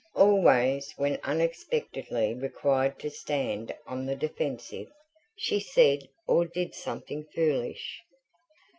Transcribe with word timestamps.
Always 0.15 0.93
when 0.97 1.19
unexpectedly 1.23 2.33
required 2.33 2.97
to 3.01 3.11
stand 3.11 3.71
on 3.85 4.07
the 4.07 4.15
defensive, 4.15 4.89
she 5.35 5.59
said 5.59 6.09
or 6.25 6.43
did 6.45 6.73
something 6.73 7.23
foolish. 7.35 8.01